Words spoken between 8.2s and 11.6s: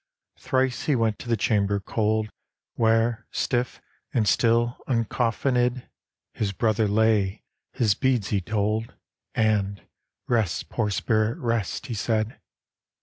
he told. And" Rest, poor spirit,